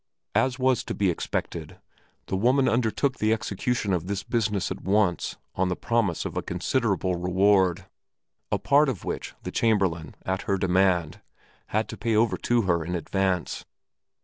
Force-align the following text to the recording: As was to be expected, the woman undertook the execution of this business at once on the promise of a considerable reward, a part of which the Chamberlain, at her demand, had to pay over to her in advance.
As 0.33 0.57
was 0.57 0.83
to 0.85 0.95
be 0.95 1.11
expected, 1.11 1.77
the 2.25 2.35
woman 2.35 2.67
undertook 2.67 3.19
the 3.19 3.31
execution 3.31 3.93
of 3.93 4.07
this 4.07 4.23
business 4.23 4.71
at 4.71 4.81
once 4.81 5.37
on 5.53 5.69
the 5.69 5.75
promise 5.75 6.25
of 6.25 6.35
a 6.35 6.41
considerable 6.41 7.17
reward, 7.17 7.85
a 8.51 8.57
part 8.57 8.89
of 8.89 9.05
which 9.05 9.35
the 9.43 9.51
Chamberlain, 9.51 10.15
at 10.25 10.41
her 10.49 10.57
demand, 10.57 11.21
had 11.67 11.87
to 11.89 11.97
pay 11.97 12.15
over 12.15 12.35
to 12.37 12.63
her 12.63 12.83
in 12.83 12.95
advance. 12.95 13.63